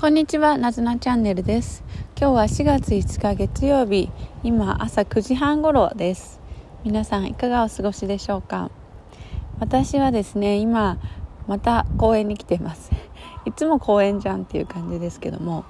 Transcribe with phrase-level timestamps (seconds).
[0.00, 1.84] こんにちは、なずなチャンネルです。
[2.18, 4.08] 今日は4月5日月曜日、
[4.42, 6.40] 今朝9時半頃です。
[6.84, 8.70] 皆さんいかがお過ごしでしょうか？
[9.58, 10.96] 私はですね、今
[11.46, 12.90] また公園に来ています。
[13.44, 15.66] いつも公園じゃんっていう感じですけども、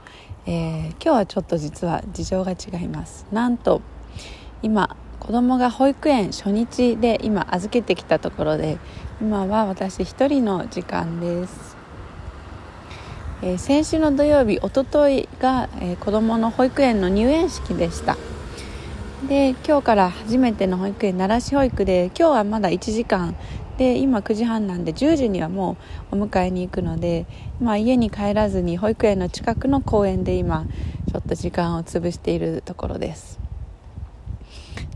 [0.46, 3.26] えー、今日はちょっと実は事情が違います。
[3.32, 3.82] なんと
[4.62, 8.78] 今子供が保育園初日で今預けてきたところで
[9.20, 11.79] 今は私一人の時間です
[13.42, 18.18] えー、先週の土曜日おとといが、えー、子どもの保育園の入園式でした。
[19.28, 23.34] で今日から初めての保育園奈良市保育で今日はまだ1時間。
[23.78, 25.78] で今9時半なんで10時にはも
[26.12, 27.24] うお迎えに行くので、
[27.62, 30.66] まあ、家に帰らずに保育園の近くの公園で今
[31.10, 33.40] ちょっと時間を潰しているところです。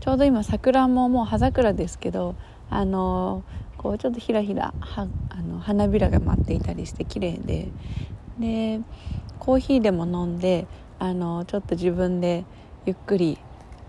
[0.01, 2.35] ちょうど今桜ももう葉桜ですけど
[2.69, 3.43] あの
[3.79, 7.69] こうちょっとひらひらはあの花びらが舞っていたりして綺麗で。
[8.39, 8.81] で
[9.39, 10.67] コーヒーでも飲んで
[10.99, 12.45] あのちょっと自分で
[12.85, 13.37] ゆっくり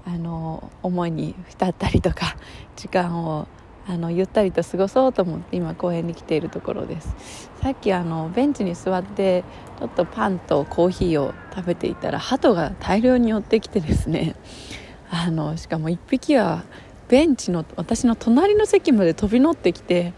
[0.04, 2.36] あの思いに浸ったりとか
[2.76, 3.46] 時間を
[3.88, 7.50] あのゆったりと過ごそうと思って今公園に来ているところです。
[7.62, 9.44] さっきあのベンチに座って
[9.78, 14.34] ちょっとパンとコーヒーを食べていたら鳩が大量に寄ってきてですね。
[15.10, 16.64] あのしかも1匹は
[17.08, 20.12] ベンチの私の隣の席まで飛び乗ってきて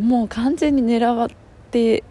[0.00, 1.28] もう完全に狙っ
[1.70, 2.02] て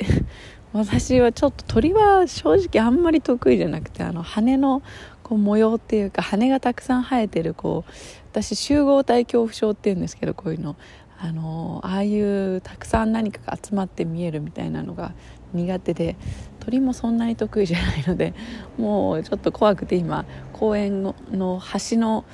[0.74, 4.82] 私はちょっと鳥は正直あんまり得意じゃなくてあの羽の
[5.22, 7.92] こう模様っていうか羽がたくさん生えてるこう
[8.32, 10.76] 私集合体恐怖症っていうんですけどこういうの
[11.20, 15.14] あのああいうたくさん何かが集まって見えるみたいなのが
[15.54, 16.18] 苦手で
[16.60, 18.34] 鳥もそんなに得意じゃないので
[18.78, 22.26] もうちょっと怖くて今公園のの端の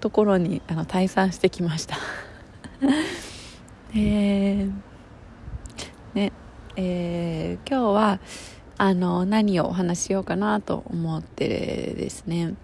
[0.00, 1.96] ところにあの退散してきました。
[3.96, 4.68] え
[6.14, 6.32] ね。
[6.80, 8.20] えー、今日は
[8.76, 12.54] あの何をお話ししようかなと思ってですね。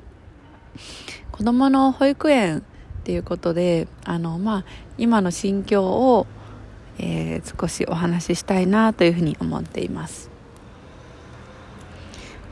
[1.32, 2.62] 子どもの保育園っ
[3.02, 4.64] ていうことであの、まあ、
[4.98, 6.28] 今の心境を、
[7.00, 10.30] えー、少しお話ししたいなというふうに思っています。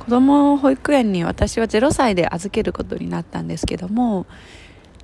[0.01, 4.27] 子ども保育園に私は0歳で預けることになったんですけども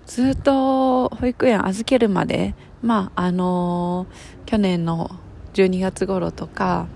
[0.06, 4.08] ずっと保育園預けるまでまああの
[4.44, 5.20] 去年の
[5.58, 6.86] 12月頃とか、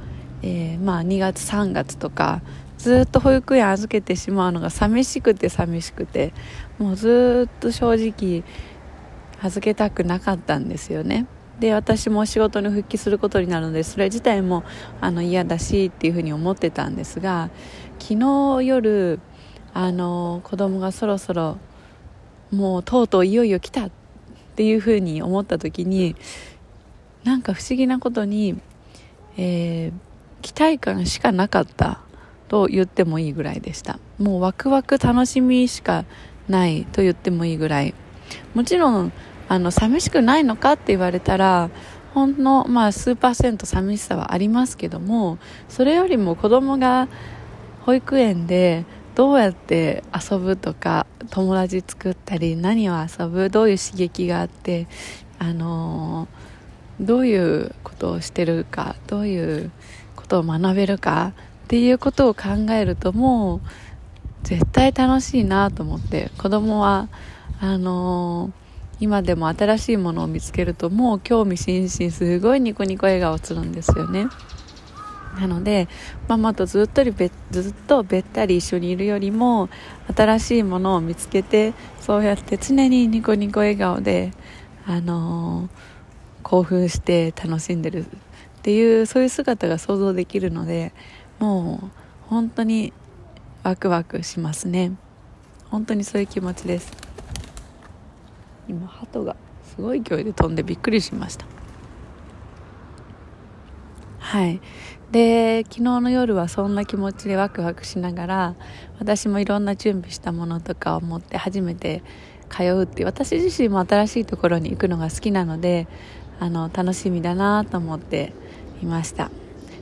[0.42, 2.42] えー、まあ2月3月とか
[2.78, 6.32] ずっと保育園預けてしまうのが寂しくて寂しくて
[6.78, 8.44] もうずっと正直
[9.40, 11.26] 預けたくなかったんですよね。
[11.58, 14.64] で私も仕事に復帰することになるのでそれ自体も
[15.00, 17.50] あの嫌だしっていうふうに思ってたんですが
[18.00, 19.20] 昨日夜
[19.74, 21.58] あの子供がそろそろ
[22.50, 23.90] もうとうとういよいよ来たっ
[24.56, 26.16] ていうふうに思った時に
[27.24, 28.58] なんか不思議なことに、
[29.36, 29.92] えー、
[30.42, 32.00] 期待感しかなかった
[32.48, 33.98] と言ってもいいぐらいでした。
[34.18, 36.04] もうワクワク楽しみしか
[36.48, 37.94] ないと言ってもいいぐらい。
[38.54, 39.12] もちろん
[39.48, 41.70] あの寂しくないのかって言われたら
[42.14, 47.08] ほんの、まあ、数パーセント寂しさはありますけどもそれよりも子供が
[47.82, 48.84] 保育園で
[49.14, 54.86] どうやって遊ぶとか友達作ったり何を遊ぶどういう刺激があって
[55.38, 56.41] あのー
[57.02, 59.70] どういうことをしてるかどういう
[60.16, 61.32] ことを学べるか
[61.64, 63.60] っていうことを考えるともう
[64.42, 67.08] 絶対楽しいなと思って子供は
[67.60, 68.52] あのー、
[69.00, 74.26] 今でも新しいものを見つけるともう興味津々すごいニコニコ笑顔するんですよね。
[75.40, 75.88] なので
[76.28, 79.70] ママとずっとべずっとべったり一緒にいるよりも
[80.14, 84.32] 新しいものを見つけてそうやって常にニコニコ笑顔で
[84.86, 85.91] あのー
[86.42, 88.08] 興奮して楽しんでるっ
[88.62, 90.92] ていうそういう姿が想像できるので
[91.38, 91.86] もう
[92.28, 92.92] 本当に
[93.62, 94.92] ワクワクしますね。
[95.70, 96.92] 本当にそういう気持ちです。
[98.68, 101.46] 今鳩がすごい勢いで飛んでびっくりしました。
[104.18, 104.60] はい。
[105.10, 108.54] で昨日の夜はそんな気持ちでワクワクしながら
[108.98, 112.02] 私もいろんな準備したものとかを持って初めて
[112.48, 115.86] 通うって私自身も新しいところに行くのが好きなので
[116.40, 118.32] あの楽しみだなと思って
[118.82, 119.30] いました。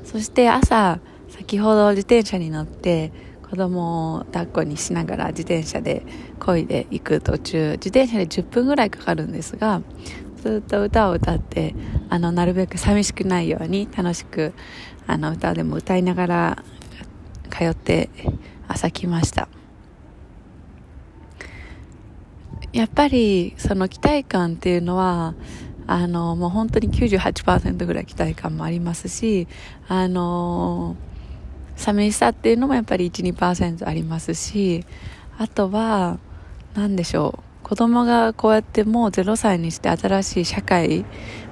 [0.04, 3.12] そして朝先ほど自転車に乗って
[3.48, 6.04] 子供を抱っこにしながら自転車で
[6.38, 9.82] 漕いで行く途中自転車で10分ぐらいかかるんですが
[10.42, 11.74] ずっと歌を歌って
[12.08, 14.52] あのなるべく寂しくないように楽しく
[15.06, 16.64] あの歌でも歌いながら
[17.50, 18.08] 通って
[18.68, 19.48] 朝来ました。
[22.72, 25.34] やっぱりその期待感っていうのは
[25.90, 29.48] あの、もう本当に98%ぐらい期待感もありますし、
[29.88, 30.96] あの、
[31.80, 34.84] 寂しさっていうのもやっぱり12%ありますし
[35.38, 36.18] あとは
[36.74, 41.04] 何でしょう子供がこうやってもう0歳にして新しい社会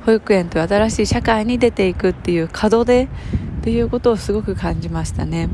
[0.05, 3.09] 保育園という新しい社会に出ていくっていう門出っ
[3.63, 5.49] ていうことをすごく感じましたね、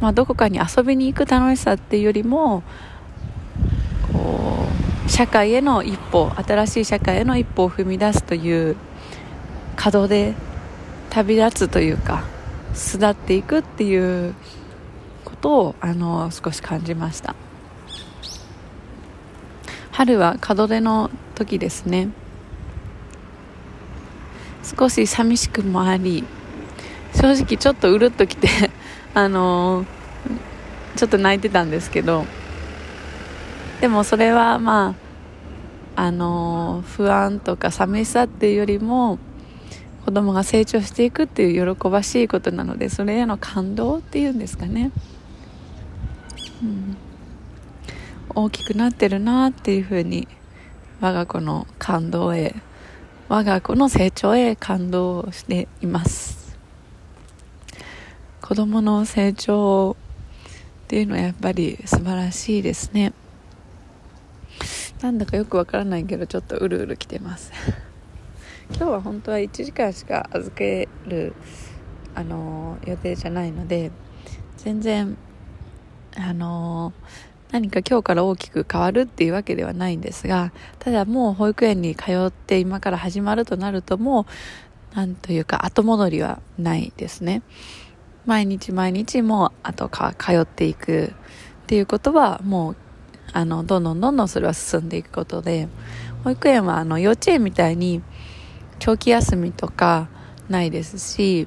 [0.00, 2.62] まあ、どこかに遊びに行く楽しさっていうよりも
[4.12, 8.76] こう社会への一歩新しい社会への一歩を踏み出すという
[9.92, 10.34] 門出
[11.10, 12.22] 旅立つというか
[12.74, 14.34] 巣立っていくっていう
[15.24, 17.34] ことをあの少し感じました。
[19.90, 22.08] 春は門出の時ですね。
[24.62, 26.22] 少し寂しくもあり
[27.14, 28.48] 正直ちょっとうるっときて
[29.12, 29.84] あの
[30.94, 32.26] ちょっと泣いてたんですけど
[33.80, 34.94] でもそれはま
[35.96, 39.18] ああの不安とか寂しさっていうよりも
[40.04, 44.92] 子供が成長していくっていう喜ばしいことなのでそれへの感動っていうんですかね、
[46.62, 46.96] うん、
[48.34, 50.26] 大きくなってるなっていうふうに
[51.00, 52.54] 我が子の感動へ
[53.28, 56.58] 我が子の成長へ感動しています。
[58.42, 59.94] 子供の成長っ
[60.88, 63.12] ていうのはやっぱり素晴らしいですね。
[65.02, 67.52] なんだかよくわからないけどちょっとうるうるきてます。
[68.76, 71.34] 今日は本当は1時間しか預ける
[72.14, 73.90] あの予定じゃないので
[74.58, 75.16] 全然
[76.16, 76.92] あの
[77.50, 84.26] 何か今日から大きく変わるっていうわけではないんですがただもう保育園に通って今から始まるとなるとも
[84.92, 87.42] うなんというか後戻りはないですね。
[88.26, 91.14] 毎日毎日もう後か通っていく
[91.62, 92.76] っていうことはもう
[93.32, 95.68] あのどんどんどんどんそれは進んでいくことで
[96.24, 98.02] 保育園はあの幼稚園みたいに
[98.78, 100.08] 長期休みとか
[100.48, 101.46] ないですし、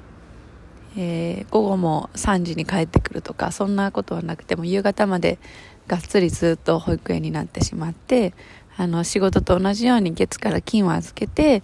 [0.97, 5.39] えー、午後も3時に帰ってくるとかそんなことはなくても夕方まで
[5.87, 8.33] がっつりずっと保育園になってしまって
[8.77, 11.61] あの仕事と同じように月から金を預けて、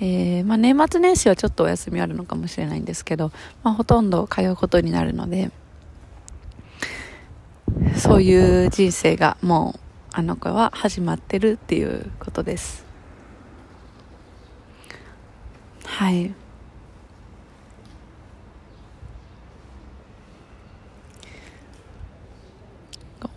[0.00, 3.30] えー、まあ、年末年始はちょっとお休みあるのかもしれないんですけど、
[3.62, 5.50] まあ、ほとんど通うことになるので
[7.96, 9.80] そういう人生がもう
[10.12, 12.84] あの子は始まってるっていうことです。
[15.84, 16.32] はい。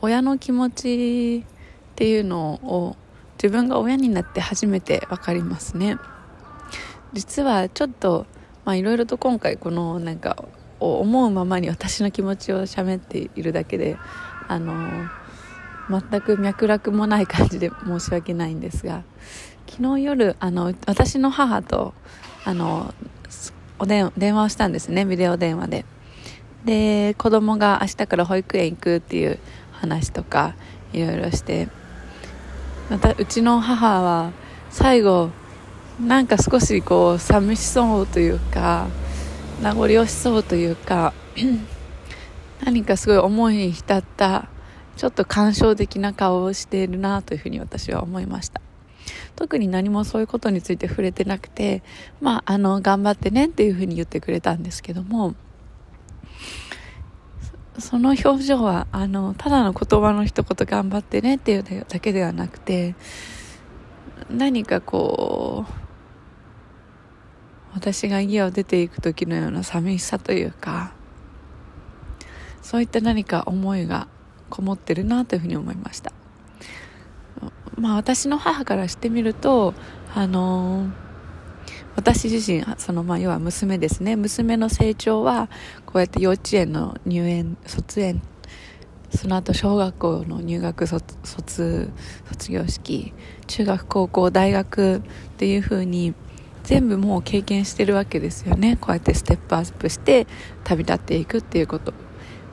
[0.02, 2.96] 親の気持ちっていうのを
[3.42, 5.98] 自分が親になって初めて分かりますね。
[7.14, 8.26] 実はちょっと
[8.68, 10.46] いろいろと今回このなんか
[10.82, 13.98] 思うままに私の気持ちを喋っているだけで
[14.48, 15.08] あの
[15.90, 19.04] 全く脈絡もない感じで申し訳ないんですが
[19.70, 21.94] 昨日夜あの私の母と
[22.46, 22.94] あの
[23.80, 25.86] お電電話をしたんですねビデオ電話で。
[26.66, 29.40] で子供が明日から保育園行くっていう
[29.72, 30.54] 話とか
[30.94, 31.68] いろいろして。
[32.92, 34.34] またうちの母は
[34.70, 35.30] 最後
[36.06, 38.88] なんか少しこう寂しそうというか
[39.62, 41.14] 名残惜しそうというか
[42.66, 44.50] 何かすごい思いに浸った
[44.98, 48.62] ちょっと感傷的な顔をしているなというふうに私は思いました。
[49.36, 51.84] 特に何もそういうことについて触れてなくて
[52.20, 55.34] まああの頑張ってねっていうふうに言ってくれたんですけども
[57.80, 62.96] その表情はあのただの言葉の一言頑張ってねっていうだけではなくて
[64.30, 65.91] 何かこう
[67.74, 70.94] 私が家を出ていく時のような寂しさというか
[72.62, 74.08] そういった何か思いが
[74.50, 76.12] こもってるなというふうに思いました。
[77.78, 79.74] まあ私の母からしてみると
[80.14, 81.12] あのー
[81.96, 84.16] 私自身そのまあ要は娘ですね。
[84.16, 85.50] 娘の成長は
[85.86, 88.22] こうやって幼稚園の入園卒園
[89.10, 91.92] その後小学校の入学卒卒
[92.50, 93.14] 業式
[93.48, 95.02] 中学高校大学っ
[95.38, 96.14] ていう風に
[96.64, 98.78] 全部もう経験してるわけですよね。
[98.80, 100.28] こうやってステップアップして
[100.64, 101.94] 旅立っていくっていうこと。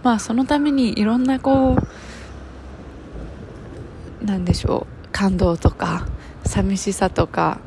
[0.03, 1.77] まあそのためにいろんなこ
[4.21, 4.99] うなんでしょう。
[5.13, 6.07] 感動とか
[6.45, 7.61] 寂しさとか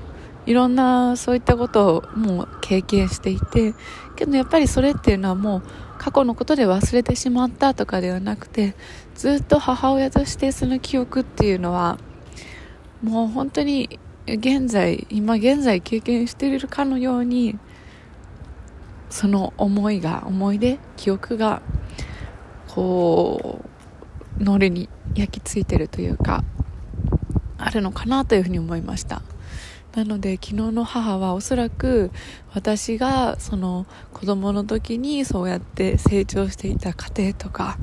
[0.46, 3.74] いろんなそういったことをもう経験していて
[4.16, 5.64] けどやっぱりそれっていうのはもう
[5.98, 8.76] 過去のことで忘れてしまったとかではなくて
[9.16, 11.98] ずっと母親としてその記憶っていうのは
[13.04, 14.00] もう本当に
[14.38, 17.58] 現在今現在経験しているかのように
[19.10, 21.62] その思いが思い出記憶が
[22.68, 23.60] こ
[24.40, 26.44] う脳裏に焼き付いてるというか
[27.58, 29.22] あるのかなというふうに思いました。
[29.94, 32.12] なので昨日の母はおそらく
[32.54, 37.78] 私がその子供の時にそうやって成長していた過程とか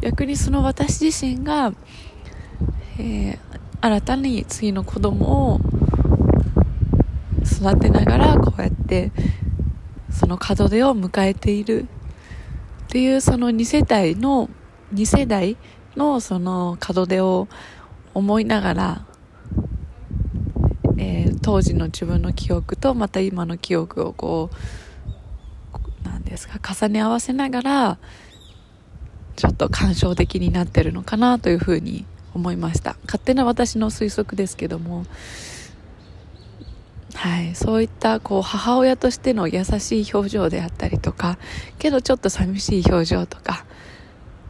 [0.00, 1.74] 逆にその私自身が、
[2.98, 3.38] えー、
[3.82, 5.60] 新たに次の子供を
[7.60, 9.12] 育てながらこうやって
[10.10, 11.86] その門出を迎えている
[12.84, 14.48] っていうその2世代の
[14.94, 15.56] 2世代
[15.94, 17.48] のその門出を
[18.14, 19.06] 思いながら
[21.02, 24.50] えー、当時の自分の記憶とまた今の記憶をこ
[26.02, 27.98] うなんですか重ね合わせながら
[29.36, 32.96] ちょっと感傷的になってるのかなというふうに思いました。
[33.06, 35.06] 勝手な私の推測ですけども。
[37.20, 41.36] はい、そういったこう母親としての優しい表情であったりとか
[41.78, 43.66] けどちょっと寂しい表情とか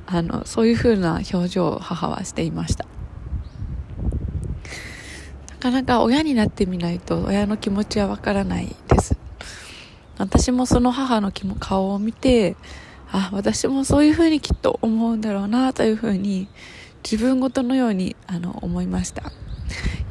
[0.06, 2.86] あのそういう風な表情を母はしていました。
[5.50, 9.18] なかなか親になってみないと親の気持ちはわからないです。
[10.18, 12.54] 私もその母の顔を見て
[13.10, 16.46] あ私もそういうふうにきっと思うんだろうなというふうに
[17.02, 19.32] 自分ごとのようにあの思いました。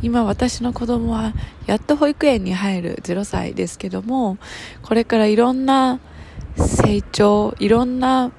[0.02, 1.34] 今私の子供は
[1.66, 4.38] やっと保育園に入る0歳ですけども
[4.82, 6.00] これからいろんな
[6.56, 8.32] 成長いろんな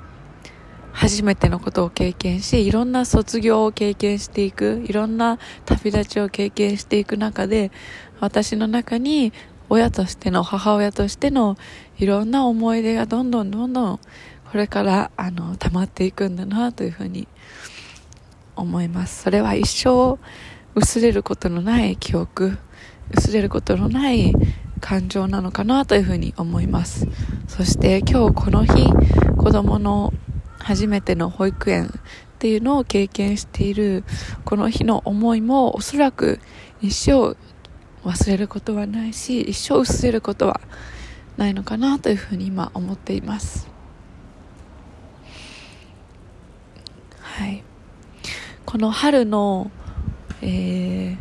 [0.92, 7.70] 初めてのことを経験し、いろんな卒業を経験していく、いろんな旅立ちを経験していく中で、
[8.18, 9.32] 私の中に
[9.68, 11.56] 親としての、母親としての
[11.98, 14.00] いろんな思い出がどんどんどんどん
[14.50, 17.28] これからあの溜まっていくんだなというふうに
[18.56, 19.22] 思います。
[19.22, 20.18] それは一生
[20.74, 22.58] 薄れることのない記憶、
[23.10, 24.32] 薄れることのない
[24.80, 27.06] 感情なのかなというふうに思います。
[27.48, 28.92] そして今日この日、
[29.36, 30.12] 子供の
[30.58, 31.90] 初めての保育園っ
[32.38, 34.04] ていうのを経験している
[34.44, 36.40] この日の思いもおそらく
[36.80, 37.36] 一生
[38.02, 40.60] 忘れることはないし一生薄れることは
[41.36, 43.68] ないのかなというふうに今思っています
[47.18, 47.62] はい
[48.64, 49.70] この春の
[50.42, 51.16] え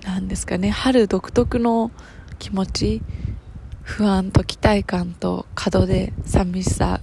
[0.00, 1.90] ー、ですかね春独特の
[2.38, 3.02] 気持ち
[3.82, 7.00] 不安と期待感と門出寂しさ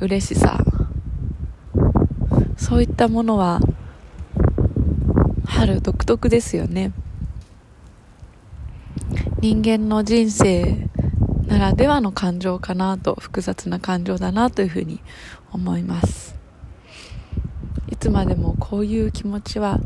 [0.00, 0.58] 嬉しさ。
[2.56, 3.60] そういったものは
[5.46, 6.92] 春独特ですよね。
[9.40, 10.88] 人間の人生
[11.46, 15.00] ならではの感情かなと複雑な感情だなというふうに
[15.52, 16.37] 思います。
[17.98, 19.80] つまでもこういう気持ちは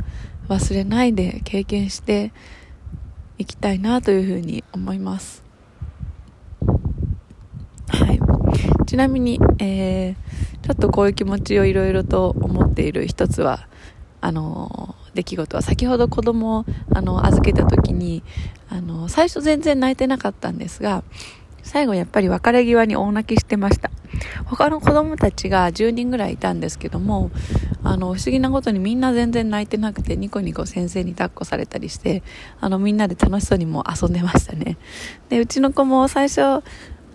[0.49, 2.33] 忘れないで経験して
[3.39, 5.43] いきたいなというふうに思います。
[7.89, 8.21] はい。
[8.87, 10.15] ちなみに、えー、
[10.63, 13.67] ちょっとこういう気持ちをいろいろと思っている一つは、
[14.21, 16.65] あの、出来事は、先ほど子供を、
[16.95, 18.23] あの、預けた時に、
[18.69, 21.03] あの、最初全然泣いてなかったんですが、
[21.63, 23.91] 最後やっぱり別れ際に大泣きしてました。
[24.45, 27.31] 他の子供たちが10人ぐらいいたんですけども、
[27.83, 32.23] あの、不思議なことにみんな全然泣いてなくて、ニコニコ先生に抱っこされたりして、
[32.61, 34.77] あの、みんなで楽しそうにも遊んでましたね。
[35.29, 36.63] で、うちの子も最初、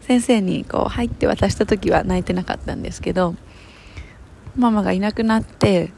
[0.07, 3.35] 先生にこう入って渡した時は泣いてなかったんですけど
[4.55, 5.91] ママがいなくなって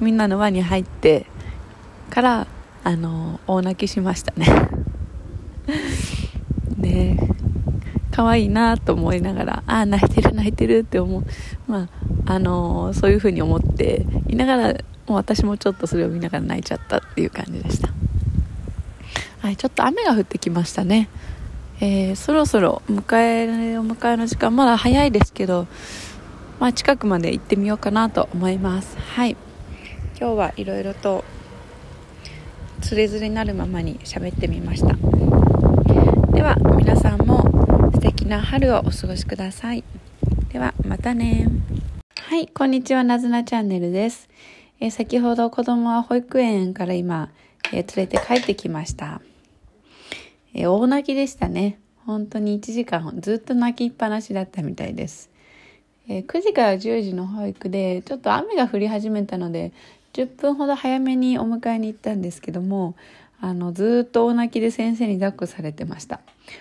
[0.00, 1.26] みんなの輪に入って
[2.10, 2.46] から
[2.82, 4.46] あの大泣きしましたね
[8.14, 11.24] 可愛いなと思いながらああ泣いてる泣いてるって思う。
[11.66, 11.88] ま
[12.26, 14.76] ああのそういう風に思っていながらも
[15.08, 17.88] う私もちょっとそれを見ながら泣いちゃったっていう感じでした。
[19.40, 21.08] はいちょっと雨が降ってきましたね。
[21.80, 25.66] えー、そろそろ迎えお迎えの時間まだ早いですけど、
[26.60, 28.96] まあ、近くまで行ってみようかなと思います。
[28.96, 29.36] はい。
[30.20, 31.24] 今日はいろいろと
[32.80, 34.94] つれづれになるままに喋ってみました。
[36.32, 37.33] では皆さんも
[38.24, 39.84] な春をお過ごしください。
[40.50, 41.46] ではまたね。
[42.16, 43.04] はいこんにちは。
[43.04, 44.30] なずなチャンネルです、
[44.80, 47.28] えー、先ほど子供は保育園から今、
[47.70, 49.20] えー、連れて帰ってきました。
[50.54, 51.78] え大泣きでしたね。
[52.06, 55.28] 本当に1時間ずっと泣きっぱなしだったみたいです。
[56.08, 59.74] え9時から10時の保育でちょっと雨が降り始めたので
[60.14, 62.94] 10分ほど早めにお迎えに行ったんですけども
[63.44, 66.20] あのずっと大泣きで先生に抱っこされてました。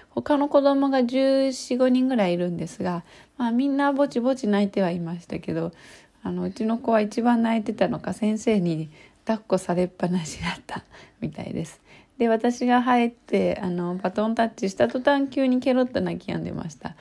[0.09, 3.05] 他の子供が1415人ぐらいいるんですが、
[3.37, 5.71] まあ、みんなぼちぼち泣いてはいましたけど
[6.23, 8.89] あのうちの子は一番泣いてたのか先生に
[9.25, 10.83] 抱っこされっぱなしだった
[11.21, 11.79] みたいです。
[12.17, 16.97] で私が入ってあのバトンタッチした途端急にケロッと泣き止んでました。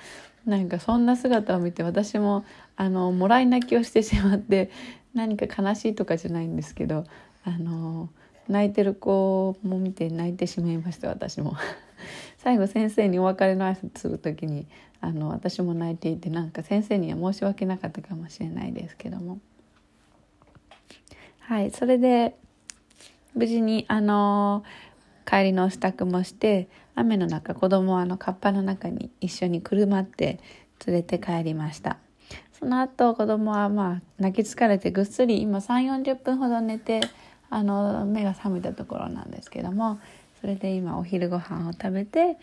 [0.46, 2.44] なんかそんな姿を見て私も
[2.76, 4.70] あのもらい泣きをしてしまって
[5.12, 7.04] 何か悲しいとかじゃないんですけど
[7.44, 8.08] あの
[8.48, 11.54] 泣いてる子も見て泣いてしまいました私も。
[12.38, 14.66] 最後先生にお別れの挨拶する時に
[15.00, 19.38] あの私も泣いていてなんか先生には申し訳なかったかもしれないですけども。
[21.40, 22.36] はいそれで
[23.34, 24.64] 無事にあの
[25.24, 30.40] 帰りの支度もして雨の中子供はあのカッパの中に一緒に車って
[30.86, 31.98] 連れて帰りました。
[32.52, 37.00] その後子供はまあ泣き疲れてぐっすり今3 4 0分ほど寝て
[37.52, 40.00] あの目が覚めたところなんですけども
[40.40, 42.38] それで今お昼ご飯を食べて、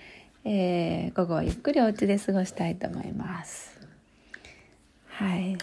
[0.46, 3.78] えー、午後はゆっくりお家で過ごしたいと思います。
[5.10, 5.58] はい。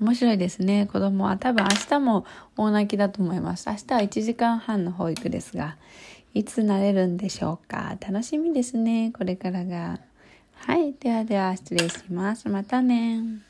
[0.00, 0.86] 面白いですね。
[0.86, 2.24] 子供は多分明日も
[2.56, 3.68] 大泣きだと思います。
[3.68, 5.76] 明日は1時間半の保育ですが
[6.32, 7.96] いつ慣れるんでしょうか。
[8.00, 9.98] 楽しみですねこれからが。
[10.54, 10.92] はい。
[10.92, 12.48] ではでは失礼します。
[12.48, 13.49] またね